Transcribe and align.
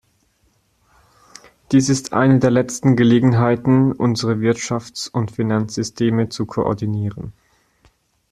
Dies 1.71 1.87
ist 1.87 2.11
eine 2.11 2.39
der 2.39 2.49
letzten 2.49 2.95
Gelegenheiten, 2.95 3.91
unsere 3.91 4.37
Wirtschafts- 4.39 5.07
und 5.11 5.29
Finanzsysteme 5.29 6.27
zu 6.29 6.47
koordinieren. 6.47 7.33